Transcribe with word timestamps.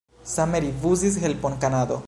Same 0.35 0.57
rifuzis 0.65 1.19
helpon 1.27 1.59
Kanado. 1.67 1.99